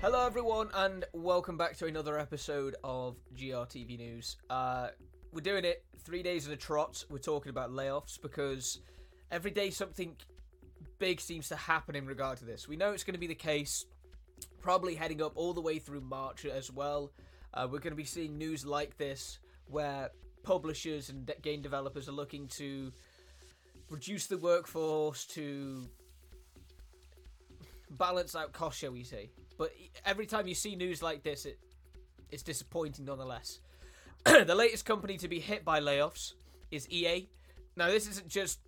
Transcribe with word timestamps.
Hello, 0.00 0.26
everyone, 0.26 0.68
and 0.74 1.04
welcome 1.12 1.56
back 1.56 1.76
to 1.78 1.86
another 1.86 2.18
episode 2.18 2.76
of 2.84 3.16
GRTV 3.36 3.98
News. 3.98 4.36
Uh, 4.48 4.88
we're 5.32 5.40
doing 5.40 5.64
it 5.64 5.84
three 6.04 6.22
days 6.22 6.46
in 6.46 6.52
a 6.52 6.56
trot. 6.56 7.04
We're 7.10 7.18
talking 7.18 7.50
about 7.50 7.70
layoffs 7.70 8.20
because 8.20 8.80
every 9.30 9.50
day 9.50 9.70
something 9.70 10.16
big 10.98 11.20
seems 11.20 11.48
to 11.48 11.56
happen 11.56 11.96
in 11.96 12.06
regard 12.06 12.38
to 12.38 12.44
this. 12.44 12.68
We 12.68 12.76
know 12.76 12.92
it's 12.92 13.04
going 13.04 13.14
to 13.14 13.20
be 13.20 13.26
the 13.26 13.34
case, 13.34 13.84
probably 14.60 14.94
heading 14.94 15.22
up 15.22 15.32
all 15.34 15.52
the 15.52 15.60
way 15.60 15.78
through 15.78 16.00
March 16.02 16.44
as 16.44 16.70
well. 16.70 17.12
Uh, 17.52 17.66
we're 17.70 17.80
going 17.80 17.92
to 17.92 17.96
be 17.96 18.04
seeing 18.04 18.38
news 18.38 18.64
like 18.64 18.96
this 18.98 19.38
where 19.66 20.10
publishers 20.42 21.10
and 21.10 21.30
game 21.42 21.60
developers 21.60 22.08
are 22.08 22.12
looking 22.12 22.46
to 22.48 22.92
reduce 23.90 24.26
the 24.26 24.38
workforce 24.38 25.24
to 25.26 25.88
balance 27.90 28.34
out 28.34 28.52
costs, 28.52 28.80
shall 28.80 28.92
we 28.92 29.04
say. 29.04 29.30
But 29.56 29.72
every 30.04 30.26
time 30.26 30.46
you 30.46 30.54
see 30.54 30.76
news 30.76 31.02
like 31.02 31.22
this, 31.22 31.44
it 31.44 31.58
it's 32.30 32.42
disappointing 32.42 33.04
nonetheless. 33.04 33.60
the 34.24 34.54
latest 34.54 34.84
company 34.84 35.16
to 35.18 35.28
be 35.28 35.40
hit 35.40 35.64
by 35.64 35.80
layoffs 35.80 36.34
is 36.70 36.88
EA. 36.90 37.28
Now, 37.76 37.86
this 37.86 38.08
isn't 38.08 38.28
just 38.28 38.58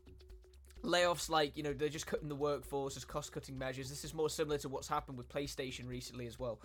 layoffs 0.82 1.28
like 1.28 1.56
you 1.58 1.62
know 1.62 1.74
they're 1.74 1.90
just 1.90 2.06
cutting 2.06 2.28
the 2.28 2.34
workforce 2.34 2.96
as 2.96 3.04
cost-cutting 3.04 3.58
measures. 3.58 3.90
This 3.90 4.04
is 4.04 4.14
more 4.14 4.30
similar 4.30 4.58
to 4.58 4.68
what's 4.68 4.88
happened 4.88 5.18
with 5.18 5.28
PlayStation 5.28 5.88
recently 5.88 6.26
as 6.26 6.38
well. 6.38 6.60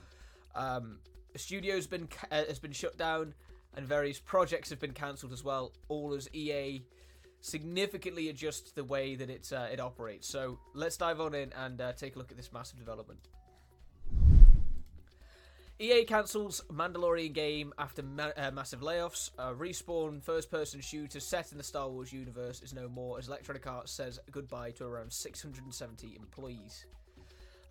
Um, 0.56 1.00
the 1.34 1.40
studio's 1.40 1.88
been 1.88 2.08
uh, 2.32 2.46
has 2.46 2.60
been 2.60 2.72
shut 2.72 2.98
down, 2.98 3.34
and 3.76 3.86
various 3.86 4.20
projects 4.20 4.70
have 4.70 4.80
been 4.80 4.94
cancelled 4.94 5.34
as 5.34 5.44
well. 5.44 5.74
All 5.90 6.14
as 6.14 6.30
EA 6.34 6.84
significantly 7.46 8.30
adjusts 8.30 8.72
the 8.72 8.84
way 8.84 9.16
that 9.16 9.30
it 9.30 9.52
uh, 9.54 9.68
it 9.72 9.80
operates. 9.80 10.28
So 10.28 10.58
let's 10.74 10.98
dive 10.98 11.22
on 11.22 11.36
in 11.36 11.54
and 11.54 11.80
uh, 11.80 11.94
take 11.94 12.16
a 12.16 12.20
look 12.20 12.32
at 12.32 12.38
this 12.38 12.52
massive 12.52 12.80
development. 12.80 13.20
EA 15.78 16.06
cancels 16.06 16.62
Mandalorian 16.72 17.34
game 17.34 17.74
after 17.78 18.02
ma- 18.02 18.32
uh, 18.38 18.50
massive 18.52 18.80
layoffs. 18.80 19.30
Uh, 19.38 19.52
Respawn 19.52 20.24
first-person 20.24 20.80
shooter 20.80 21.20
set 21.20 21.52
in 21.52 21.58
the 21.58 21.64
Star 21.64 21.90
Wars 21.90 22.14
universe 22.14 22.62
is 22.62 22.74
no 22.74 22.88
more 22.88 23.20
as 23.20 23.28
Electronic 23.28 23.68
Arts 23.68 23.92
says 23.92 24.18
goodbye 24.32 24.72
to 24.72 24.86
around 24.86 25.12
670 25.12 26.16
employees. 26.16 26.86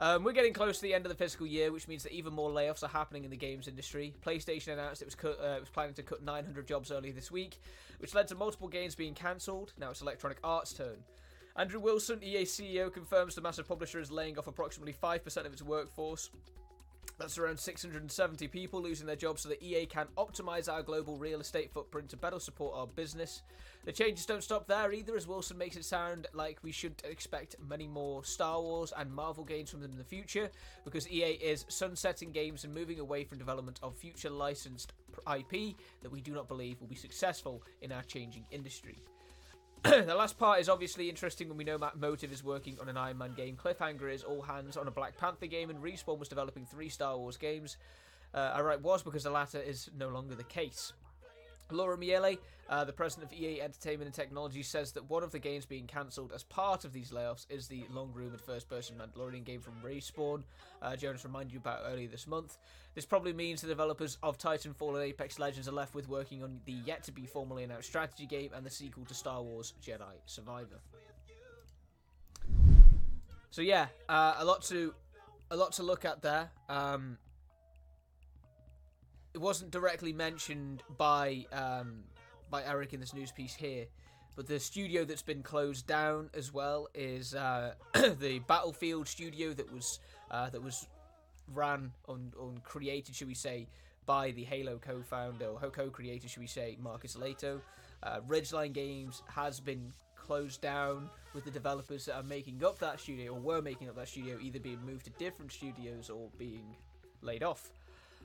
Um, 0.01 0.25
we're 0.25 0.33
getting 0.33 0.53
close 0.53 0.79
to 0.79 0.83
the 0.83 0.93
end 0.93 1.07
of 1.07 1.11
the 1.11 1.17
fiscal 1.17 1.47
year, 1.47 1.71
which 1.71 1.87
means 1.87 2.03
that 2.03 2.13
even 2.13 2.33
more 2.33 2.51
layoffs 2.51 2.83
are 2.83 2.89
happening 2.89 3.25
in 3.25 3.31
the 3.31 3.37
games 3.37 3.69
industry. 3.69 4.13
PlayStation 4.27 4.73
announced 4.73 5.03
it 5.03 5.05
was 5.05 5.15
cut, 5.15 5.39
uh, 5.41 5.55
it 5.57 5.61
was 5.61 5.69
planning 5.69 5.95
to 5.95 6.03
cut 6.03 6.23
900 6.23 6.67
jobs 6.67 6.91
earlier 6.91 7.13
this 7.13 7.31
week, 7.31 7.61
which 7.99 8.13
led 8.13 8.27
to 8.29 8.35
multiple 8.35 8.67
games 8.67 8.97
being 8.97 9.15
cancelled. 9.15 9.73
Now 9.79 9.91
it's 9.91 10.03
Electronic 10.03 10.39
Arts' 10.43 10.73
turn. 10.73 10.97
Andrew 11.57 11.79
Wilson, 11.79 12.19
EA 12.25 12.43
CEO, 12.43 12.93
confirms 12.93 13.37
the 13.37 13.41
massive 13.41 13.69
publisher 13.69 14.01
is 14.01 14.11
laying 14.11 14.37
off 14.37 14.49
approximately 14.49 14.93
5% 14.93 15.47
of 15.47 15.53
its 15.53 15.63
workforce. 15.63 16.31
That's 17.17 17.39
around 17.39 17.61
670 17.61 18.49
people 18.49 18.83
losing 18.83 19.07
their 19.07 19.15
jobs 19.15 19.43
so 19.43 19.49
that 19.49 19.63
EA 19.63 19.87
can 19.87 20.07
optimize 20.19 20.69
our 20.69 20.83
global 20.83 21.17
real 21.17 21.41
estate 21.41 21.71
footprint 21.73 22.09
to 22.11 22.17
better 22.17 22.41
support 22.41 22.75
our 22.77 22.89
business. 22.89 23.43
The 23.85 23.93
changes 23.93 24.27
don't 24.27 24.43
stop 24.43 24.67
there 24.67 24.93
either, 24.93 25.17
as 25.17 25.29
Wilson 25.29 25.57
makes 25.57 25.77
it 25.77 25.85
sound 25.85 26.27
like 26.33 26.59
we 26.63 26.73
should 26.73 26.95
expect 27.05 27.55
many 27.61 27.87
more 27.87 28.25
Star 28.25 28.61
Wars 28.61 28.93
and 28.97 29.13
Marvel 29.13 29.45
games 29.45 29.71
from 29.71 29.81
them 29.81 29.93
in 29.93 29.99
the 29.99 30.05
future, 30.05 30.51
because 30.85 31.09
EA 31.09 31.35
is 31.35 31.67
sunsetting 31.69 32.33
games 32.33 32.65
and 32.65 32.75
moving 32.75 32.99
away 32.99 33.25
from 33.25 33.39
development 33.39 33.79
of 33.83 33.97
future 33.97 34.31
licensed 34.31 34.93
IP 35.33 35.77
that 36.03 36.11
we 36.11 36.21
do 36.21 36.33
not 36.33 36.49
believe 36.49 36.81
will 36.81 36.89
be 36.89 36.95
successful 36.97 37.63
in 37.83 37.93
our 37.93 38.03
changing 38.03 38.45
industry. 38.51 38.99
the 40.07 40.15
last 40.15 40.39
part 40.39 40.61
is 40.61 40.71
obviously 40.71 41.11
interesting 41.11 41.47
when 41.47 41.59
we 41.59 41.65
know 41.65 41.77
Matt 41.77 41.99
Motive 41.99 42.33
is 42.33 42.43
working 42.43 42.79
on 42.81 42.89
an 42.89 42.97
Iron 42.97 43.19
Man 43.19 43.35
game. 43.35 43.55
Cliffhanger 43.55 44.11
is 44.11 44.23
all 44.23 44.41
hands 44.41 44.79
on 44.79 44.89
a 44.89 44.91
Black 44.91 45.19
Panther 45.19 45.47
game, 45.47 45.69
and 45.69 45.79
Respawn 45.83 46.19
was 46.19 46.27
developing 46.27 46.65
three 46.65 46.89
Star 46.89 47.19
Wars 47.19 47.37
games. 47.37 47.77
Uh, 48.33 48.53
I 48.55 48.63
write 48.63 48.81
was 48.81 49.03
because 49.03 49.25
the 49.25 49.31
latter 49.31 49.61
is 49.61 49.91
no 49.95 50.09
longer 50.09 50.35
the 50.35 50.45
case. 50.45 50.95
Laura 51.71 51.97
Miele, 51.97 52.37
uh, 52.69 52.85
the 52.85 52.93
president 52.93 53.33
of 53.33 53.39
EA 53.39 53.61
Entertainment 53.61 54.07
and 54.07 54.15
Technology, 54.15 54.63
says 54.63 54.93
that 54.93 55.09
one 55.09 55.23
of 55.23 55.33
the 55.33 55.39
games 55.39 55.67
being 55.67 55.87
cancelled 55.87 56.33
as 56.35 56.43
part 56.43 56.85
of 56.85 56.93
these 56.93 57.11
layoffs 57.11 57.47
is 57.51 57.67
the 57.67 57.85
long 57.93 58.13
rumored 58.15 58.41
first 58.41 58.69
person 58.69 58.97
Mandalorian 58.97 59.45
game 59.45 59.61
from 59.61 59.75
Respawn. 59.85 60.43
Uh, 60.83 60.97
Jonas 60.97 61.25
reminded 61.25 61.53
you 61.53 61.59
about 61.59 61.81
earlier 61.87 62.09
this 62.09 62.27
month. 62.27 62.59
This 62.95 63.05
probably 63.05 63.33
means 63.33 63.61
the 63.61 63.69
developers 63.69 64.19
of 64.23 64.39
Titanfall 64.39 64.95
and 64.95 65.03
Apex 65.03 65.39
Legends 65.39 65.69
are 65.69 65.73
left 65.73 65.95
with 65.95 66.09
working 66.09 66.43
on 66.43 66.61
the 66.65 66.73
yet 66.73 67.03
to 67.05 67.13
be 67.13 67.27
formally 67.27 67.65
announced 67.65 67.89
strategy 67.89 68.27
game 68.27 68.51
and 68.55 68.65
the 68.65 68.71
sequel 68.71 69.05
to 69.07 69.15
Star 69.15 69.43
Wars 69.43 69.75
Jedi 69.83 70.15
Survivor. 70.27 70.81
So 73.51 73.63
yeah, 73.63 73.87
uh, 74.09 74.35
a 74.39 74.45
lot 74.45 74.63
to 74.65 74.95
a 75.51 75.57
lot 75.57 75.73
to 75.73 75.83
look 75.83 76.05
at 76.05 76.23
there. 76.23 76.51
Um, 76.69 77.19
it 79.35 79.41
wasn't 79.41 79.71
directly 79.71 80.13
mentioned 80.13 80.83
by 80.97 81.45
um, 81.53 82.05
by 82.51 82.63
Eric 82.65 82.95
in 82.95 83.01
this 83.01 83.13
news 83.13 83.33
piece 83.33 83.55
here, 83.55 83.87
but 84.37 84.47
the 84.47 84.61
studio 84.61 85.05
that's 85.05 85.23
been 85.23 85.43
closed 85.43 85.87
down 85.87 86.31
as 86.35 86.53
well 86.53 86.89
is 86.95 87.35
uh, 87.35 87.75
the 88.21 88.39
Battlefield 88.47 89.09
studio 89.09 89.53
that 89.53 89.71
was 89.73 89.99
uh, 90.31 90.49
that 90.51 90.63
was 90.63 90.87
ran 91.53 91.91
on 92.09 92.33
on 92.39 92.61
created, 92.63 93.15
should 93.15 93.29
we 93.29 93.35
say, 93.35 93.67
by 94.07 94.31
the 94.31 94.45
Halo 94.45 94.79
co-founder 94.79 95.47
or 95.47 95.59
co-creator, 95.71 96.29
should 96.29 96.41
we 96.41 96.47
say, 96.47 96.79
Marcus 96.81 97.17
Lehto. 97.17 97.61
Uh, 98.03 98.21
Ridgeline 98.29 98.73
Games 98.73 99.23
has 99.29 99.61
been 99.61 99.93
closed 100.15 100.61
down 100.61 101.09
with 101.35 101.45
the 101.45 101.51
developers 101.51 102.05
that 102.07 102.17
are 102.17 102.23
making 102.23 102.63
up 102.65 102.79
that 102.79 103.01
studio 103.01 103.33
or 103.33 103.41
were 103.41 103.63
making 103.63 103.89
up 103.89 103.97
that 103.97 104.09
studio 104.09 104.39
either 104.41 104.59
being 104.59 104.79
moved 104.85 105.05
to 105.05 105.11
different 105.13 105.53
studios 105.53 106.09
or 106.09 106.29
being 106.39 106.77
laid 107.23 107.43
off. 107.43 107.71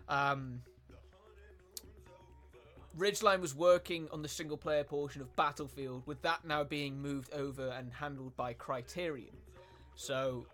Um, 0.07 0.61
Ridgeline 2.99 3.39
was 3.39 3.55
working 3.55 4.09
on 4.11 4.21
the 4.21 4.27
single 4.27 4.57
player 4.57 4.83
portion 4.83 5.21
of 5.21 5.33
Battlefield, 5.37 6.03
with 6.05 6.21
that 6.23 6.43
now 6.43 6.65
being 6.65 7.01
moved 7.01 7.31
over 7.33 7.69
and 7.69 7.93
handled 7.93 8.35
by 8.35 8.51
Criterion. 8.51 9.37
So, 9.95 10.45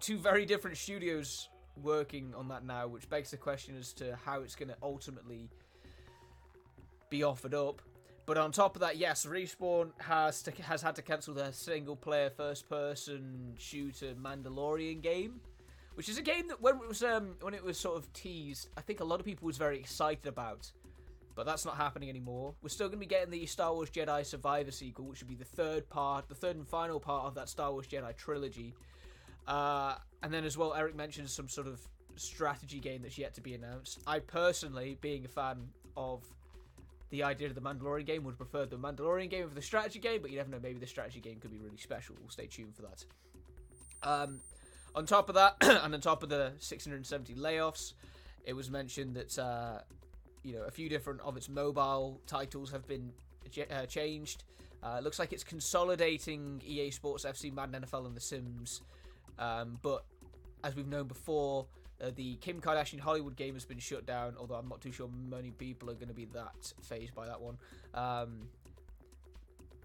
two 0.00 0.16
very 0.16 0.46
different 0.46 0.78
studios 0.78 1.50
working 1.82 2.32
on 2.34 2.48
that 2.48 2.64
now, 2.64 2.86
which 2.86 3.08
begs 3.10 3.30
the 3.32 3.36
question 3.36 3.76
as 3.76 3.92
to 3.94 4.16
how 4.24 4.40
it's 4.40 4.54
going 4.54 4.70
to 4.70 4.76
ultimately 4.82 5.50
be 7.10 7.22
offered 7.22 7.54
up. 7.54 7.82
But 8.24 8.38
on 8.38 8.50
top 8.50 8.76
of 8.76 8.80
that, 8.80 8.96
yes, 8.96 9.26
Respawn 9.26 9.90
has 9.98 10.42
to, 10.44 10.52
has 10.62 10.80
had 10.80 10.96
to 10.96 11.02
cancel 11.02 11.34
their 11.34 11.52
single 11.52 11.96
player 11.96 12.30
first 12.30 12.66
person 12.66 13.54
shooter 13.58 14.14
Mandalorian 14.14 15.02
game, 15.02 15.40
which 15.96 16.08
is 16.08 16.16
a 16.16 16.22
game 16.22 16.48
that 16.48 16.62
when 16.62 16.76
it 16.76 16.88
was 16.88 17.02
um, 17.02 17.34
when 17.42 17.52
it 17.52 17.62
was 17.62 17.78
sort 17.78 17.98
of 17.98 18.10
teased, 18.14 18.68
I 18.78 18.80
think 18.80 19.00
a 19.00 19.04
lot 19.04 19.20
of 19.20 19.26
people 19.26 19.46
was 19.46 19.58
very 19.58 19.78
excited 19.78 20.26
about 20.26 20.70
but 21.34 21.46
that's 21.46 21.64
not 21.64 21.76
happening 21.76 22.08
anymore. 22.08 22.54
We're 22.62 22.68
still 22.68 22.88
going 22.88 22.98
to 22.98 23.06
be 23.06 23.06
getting 23.06 23.30
the 23.30 23.46
Star 23.46 23.72
Wars 23.72 23.90
Jedi 23.90 24.24
Survivor 24.24 24.70
sequel, 24.70 25.06
which 25.06 25.20
would 25.20 25.28
be 25.28 25.36
the 25.36 25.44
third 25.44 25.88
part, 25.88 26.28
the 26.28 26.34
third 26.34 26.56
and 26.56 26.66
final 26.66 27.00
part 27.00 27.26
of 27.26 27.34
that 27.34 27.48
Star 27.48 27.72
Wars 27.72 27.86
Jedi 27.86 28.16
trilogy. 28.16 28.74
Uh, 29.46 29.94
and 30.22 30.32
then 30.32 30.44
as 30.44 30.56
well, 30.58 30.74
Eric 30.74 30.94
mentioned 30.94 31.30
some 31.30 31.48
sort 31.48 31.66
of 31.66 31.80
strategy 32.16 32.80
game 32.80 33.02
that's 33.02 33.18
yet 33.18 33.34
to 33.34 33.40
be 33.40 33.54
announced. 33.54 34.00
I 34.06 34.18
personally, 34.18 34.98
being 35.00 35.24
a 35.24 35.28
fan 35.28 35.68
of 35.96 36.24
the 37.10 37.22
idea 37.22 37.48
of 37.48 37.54
the 37.54 37.60
Mandalorian 37.60 38.06
game, 38.06 38.24
would 38.24 38.36
prefer 38.36 38.66
the 38.66 38.76
Mandalorian 38.76 39.30
game 39.30 39.44
over 39.44 39.54
the 39.54 39.62
strategy 39.62 39.98
game, 39.98 40.22
but 40.22 40.30
you 40.30 40.36
never 40.36 40.50
know, 40.50 40.60
maybe 40.62 40.78
the 40.78 40.86
strategy 40.86 41.20
game 41.20 41.40
could 41.40 41.50
be 41.50 41.58
really 41.58 41.76
special. 41.76 42.14
We'll 42.20 42.30
stay 42.30 42.46
tuned 42.46 42.74
for 42.76 42.82
that. 42.82 43.04
Um, 44.02 44.40
on 44.94 45.06
top 45.06 45.28
of 45.28 45.34
that, 45.34 45.56
and 45.60 45.94
on 45.94 46.00
top 46.00 46.22
of 46.22 46.28
the 46.28 46.52
670 46.58 47.34
layoffs, 47.34 47.94
it 48.44 48.52
was 48.52 48.70
mentioned 48.70 49.16
that 49.16 49.38
uh, 49.38 49.80
you 50.42 50.54
know 50.54 50.62
a 50.62 50.70
few 50.70 50.88
different 50.88 51.20
of 51.20 51.36
its 51.36 51.48
mobile 51.48 52.20
titles 52.26 52.70
have 52.72 52.86
been 52.86 53.12
uh, 53.70 53.86
changed. 53.86 54.44
Uh, 54.82 55.00
looks 55.00 55.18
like 55.18 55.32
it's 55.32 55.44
consolidating 55.44 56.62
EA 56.66 56.90
Sports 56.90 57.24
FC, 57.24 57.52
Madden 57.52 57.82
NFL, 57.82 58.06
and 58.06 58.16
The 58.16 58.20
Sims. 58.20 58.80
Um, 59.38 59.78
but 59.82 60.04
as 60.64 60.74
we've 60.74 60.86
known 60.86 61.06
before, 61.06 61.66
uh, 62.02 62.10
the 62.14 62.36
Kim 62.36 62.60
Kardashian 62.60 62.98
Hollywood 62.98 63.36
game 63.36 63.54
has 63.54 63.66
been 63.66 63.78
shut 63.78 64.06
down. 64.06 64.34
Although 64.38 64.54
I'm 64.54 64.68
not 64.68 64.80
too 64.80 64.92
sure 64.92 65.08
many 65.28 65.50
people 65.50 65.90
are 65.90 65.94
going 65.94 66.08
to 66.08 66.14
be 66.14 66.26
that 66.26 66.72
fazed 66.82 67.14
by 67.14 67.26
that 67.26 67.40
one. 67.40 67.58
Um, 67.92 68.48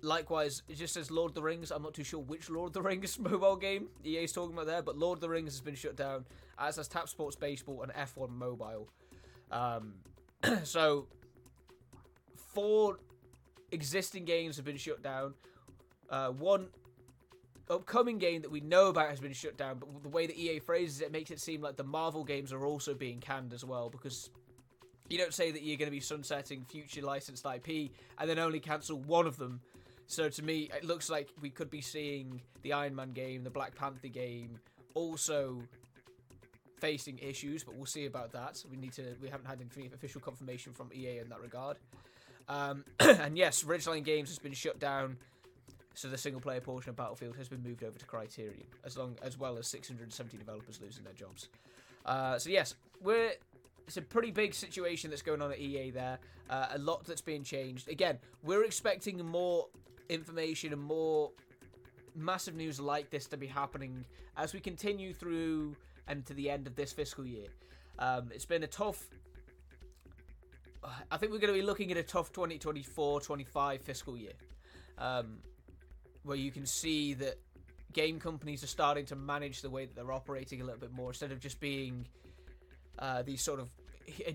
likewise, 0.01 0.63
it 0.69 0.77
just 0.77 0.94
says 0.94 1.12
Lord 1.12 1.31
of 1.31 1.35
the 1.35 1.41
Rings. 1.41 1.71
I'm 1.71 1.83
not 1.83 1.94
too 1.94 2.03
sure 2.06 2.21
which 2.21 2.50
Lord 2.50 2.69
of 2.69 2.74
the 2.74 2.81
Rings 2.81 3.19
mobile 3.19 3.57
game 3.57 3.89
EA's 4.06 4.31
talking 4.31 4.53
about 4.53 4.68
there, 4.68 4.81
but 4.81 4.97
Lord 4.97 5.18
of 5.18 5.21
the 5.21 5.29
Rings 5.29 5.53
has 5.53 5.62
been 5.62 5.75
shut 5.75 5.97
down, 5.97 6.25
as 6.57 6.77
has 6.77 6.88
Tap 6.88 7.09
Sports 7.09 7.35
Baseball 7.35 7.83
and 7.83 7.94
F1 7.94 8.29
Mobile. 8.29 8.89
Um, 9.51 9.95
so 10.63 11.07
four 12.53 12.99
existing 13.71 14.25
games 14.25 14.55
have 14.55 14.65
been 14.65 14.77
shut 14.77 15.01
down. 15.01 15.33
Uh, 16.09 16.29
one 16.29 16.67
upcoming 17.69 18.19
game 18.19 18.41
that 18.41 18.51
we 18.51 18.59
know 18.59 18.89
about 18.89 19.09
has 19.09 19.19
been 19.19 19.33
shut 19.33 19.57
down, 19.57 19.79
but 19.79 20.03
the 20.03 20.09
way 20.09 20.27
that 20.27 20.37
EA 20.37 20.59
phrases 20.59 21.01
it 21.01 21.11
makes 21.11 21.31
it 21.31 21.39
seem 21.39 21.61
like 21.61 21.75
the 21.75 21.83
Marvel 21.83 22.23
games 22.23 22.53
are 22.53 22.65
also 22.65 22.93
being 22.93 23.19
canned 23.19 23.53
as 23.53 23.65
well 23.65 23.89
because 23.89 24.29
you 25.09 25.17
don't 25.17 25.33
say 25.33 25.51
that 25.51 25.63
you're 25.63 25.77
going 25.77 25.87
to 25.87 25.91
be 25.91 25.99
sunsetting 25.99 26.63
future 26.65 27.01
licensed 27.01 27.45
IP 27.45 27.91
and 28.19 28.29
then 28.29 28.39
only 28.39 28.59
cancel 28.59 28.99
one 28.99 29.25
of 29.27 29.38
them 29.38 29.61
So 30.07 30.29
to 30.29 30.43
me, 30.43 30.69
it 30.75 30.83
looks 30.83 31.09
like 31.09 31.29
we 31.41 31.49
could 31.49 31.69
be 31.69 31.81
seeing 31.81 32.41
the 32.61 32.73
Iron 32.73 32.95
Man 32.95 33.11
game, 33.11 33.43
the 33.43 33.49
Black 33.49 33.75
Panther 33.75 34.07
game, 34.07 34.59
also 34.93 35.61
facing 36.80 37.19
issues, 37.19 37.63
but 37.63 37.75
we'll 37.75 37.86
see 37.86 38.06
about 38.06 38.31
that. 38.33 38.63
We 38.69 38.77
need 38.77 38.94
to. 38.94 39.16
We 39.22 39.30
haven't 39.30 39.48
had 39.48 39.60
any 39.62 39.89
official 39.94 40.22
confirmation 40.22 40.74
from 40.74 40.89
EA 40.94 41.19
in 41.19 41.30
that 41.30 41.42
regard. 41.42 41.77
Um, 42.48 42.83
and 43.00 43.38
yes, 43.38 43.63
Ridgeline 43.63 44.04
Games 44.04 44.30
has 44.30 44.39
been 44.39 44.54
shut 44.54 44.80
down, 44.80 45.18
so 45.94 46.07
the 46.07 46.18
single 46.18 46.42
player 46.42 46.62
portion 46.62 46.89
of 46.89 46.95
Battlefield 46.95 47.36
has 47.38 47.50
been 47.50 47.63
moved 47.63 47.83
over 47.83 47.98
to 47.98 48.06
Criterion, 48.06 48.68
as 48.83 48.98
long 48.98 49.18
as 49.24 49.38
well 49.38 49.57
as 49.57 49.68
670 49.68 50.38
developers 50.38 50.80
losing 50.81 51.04
their 51.04 51.13
jobs. 51.13 51.50
Uh, 52.06 52.38
so 52.38 52.50
yes, 52.50 52.75
we're 53.01 53.31
it's 53.88 53.98
a 53.98 54.01
pretty 54.01 54.31
big 54.31 54.54
situation 54.54 55.10
that's 55.10 55.22
going 55.22 55.42
on 55.42 55.51
at 55.51 55.60
EA 55.60 55.92
there. 55.92 56.19
Uh, 56.50 56.68
a 56.72 56.77
lot 56.80 57.06
that's 57.06 57.22
being 57.22 57.44
changed. 57.44 57.88
Again, 57.88 58.18
we're 58.44 58.63
expecting 58.63 59.24
more 59.25 59.68
information 60.10 60.74
and 60.74 60.81
more 60.81 61.31
massive 62.16 62.56
news 62.56 62.80
like 62.80 63.10
this 63.10 63.25
to 63.27 63.38
be 63.38 63.48
happening 63.48 64.06
as 64.38 64.54
we 64.54 64.60
continue 64.60 65.13
through 65.13 65.75
and 66.07 66.25
to 66.25 66.33
the 66.33 66.49
end 66.49 66.67
of 66.67 66.75
this 66.75 66.91
fiscal 66.93 67.25
year. 67.25 67.47
Um, 67.99 68.31
it's 68.33 68.45
been 68.45 68.63
a 68.63 68.67
tough. 68.67 69.03
I 71.09 71.17
think 71.17 71.31
we're 71.31 71.39
going 71.39 71.53
to 71.53 71.59
be 71.59 71.65
looking 71.65 71.91
at 71.91 71.97
a 71.97 72.03
tough 72.03 72.31
2024 72.31 73.21
25 73.21 73.81
fiscal 73.81 74.17
year. 74.17 74.33
Um, 74.97 75.39
where 76.23 76.37
you 76.37 76.51
can 76.51 76.65
see 76.65 77.13
that 77.15 77.39
game 77.93 78.19
companies 78.19 78.63
are 78.63 78.67
starting 78.67 79.05
to 79.05 79.15
manage 79.15 79.61
the 79.61 79.69
way 79.69 79.85
that 79.85 79.95
they're 79.95 80.11
operating 80.11 80.61
a 80.61 80.63
little 80.63 80.79
bit 80.79 80.91
more 80.91 81.11
instead 81.11 81.31
of 81.31 81.39
just 81.39 81.59
being 81.59 82.07
uh, 82.99 83.21
these 83.21 83.41
sort 83.41 83.59
of 83.59 83.69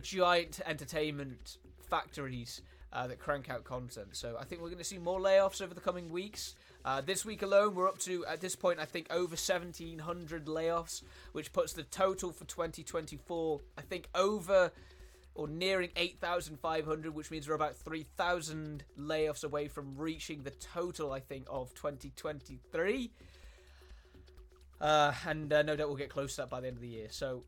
giant 0.02 0.60
entertainment 0.66 1.58
factories 1.88 2.62
uh, 2.92 3.06
that 3.06 3.18
crank 3.18 3.48
out 3.50 3.64
content. 3.64 4.08
So 4.12 4.36
I 4.38 4.44
think 4.44 4.60
we're 4.60 4.68
going 4.68 4.78
to 4.78 4.84
see 4.84 4.98
more 4.98 5.20
layoffs 5.20 5.62
over 5.62 5.74
the 5.74 5.80
coming 5.80 6.10
weeks. 6.10 6.54
Uh, 6.84 7.00
this 7.00 7.24
week 7.24 7.42
alone, 7.42 7.74
we're 7.74 7.88
up 7.88 7.98
to, 7.98 8.24
at 8.26 8.40
this 8.40 8.56
point, 8.56 8.80
I 8.80 8.84
think 8.84 9.06
over 9.10 9.36
1,700 9.36 10.46
layoffs, 10.46 11.02
which 11.32 11.52
puts 11.52 11.72
the 11.72 11.82
total 11.82 12.32
for 12.32 12.44
2024, 12.44 13.60
I 13.76 13.82
think, 13.82 14.08
over 14.14 14.72
or 15.34 15.46
nearing 15.46 15.90
8,500, 15.94 17.14
which 17.14 17.30
means 17.30 17.48
we're 17.48 17.54
about 17.54 17.76
3,000 17.76 18.84
layoffs 18.98 19.44
away 19.44 19.68
from 19.68 19.96
reaching 19.96 20.42
the 20.42 20.50
total, 20.50 21.12
I 21.12 21.20
think, 21.20 21.46
of 21.48 21.72
2023. 21.74 23.10
Uh, 24.80 25.12
and 25.26 25.52
uh, 25.52 25.62
no 25.62 25.76
doubt 25.76 25.88
we'll 25.88 25.96
get 25.96 26.08
close 26.08 26.34
to 26.36 26.42
that 26.42 26.50
by 26.50 26.60
the 26.60 26.66
end 26.66 26.76
of 26.76 26.82
the 26.82 26.88
year. 26.88 27.08
So 27.10 27.44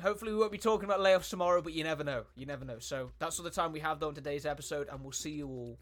hopefully 0.00 0.32
we 0.32 0.38
won't 0.38 0.52
be 0.52 0.58
talking 0.58 0.84
about 0.84 1.00
layoffs 1.00 1.30
tomorrow, 1.30 1.60
but 1.62 1.72
you 1.72 1.84
never 1.84 2.04
know. 2.04 2.24
You 2.36 2.46
never 2.46 2.64
know. 2.64 2.78
So 2.78 3.10
that's 3.18 3.38
all 3.38 3.44
the 3.44 3.50
time 3.50 3.72
we 3.72 3.80
have 3.80 4.00
though 4.00 4.08
on 4.08 4.14
today's 4.14 4.46
episode, 4.46 4.88
and 4.90 5.02
we'll 5.02 5.12
see 5.12 5.30
you 5.32 5.48
all 5.48 5.78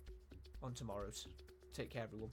on 0.63 0.75
tomorrow's. 0.75 1.27
Take 1.73 1.91
care, 1.91 2.05
everyone. 2.05 2.31